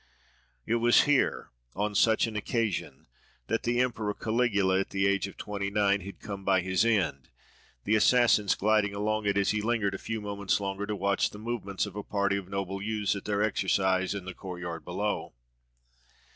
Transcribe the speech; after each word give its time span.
It 0.65 0.77
was 0.77 1.03
here, 1.03 1.51
on 1.75 1.93
such 1.93 2.25
an 2.25 2.35
occasion, 2.35 3.05
that 3.45 3.61
the 3.61 3.79
emperor 3.79 4.15
Caligula, 4.15 4.79
at 4.79 4.89
the 4.89 5.05
age 5.05 5.27
of 5.27 5.37
twenty 5.37 5.69
nine, 5.69 6.01
had 6.01 6.19
come 6.19 6.43
by 6.43 6.61
his 6.61 6.83
end, 6.83 7.29
the 7.83 7.93
assassins 7.93 8.55
gliding 8.55 8.95
along 8.95 9.27
it 9.27 9.37
as 9.37 9.51
he 9.51 9.61
lingered 9.61 9.93
a 9.93 9.99
few 9.99 10.19
moments 10.19 10.59
longer 10.59 10.87
to 10.87 10.95
watch 10.95 11.29
the 11.29 11.37
movements 11.37 11.85
of 11.85 11.95
a 11.95 12.01
party 12.01 12.35
of 12.37 12.49
noble 12.49 12.81
youths 12.81 13.15
at 13.15 13.25
their 13.25 13.43
exercise 13.43 14.15
in 14.15 14.25
the 14.25 14.33
courtyard 14.33 14.83
below. 14.83 15.35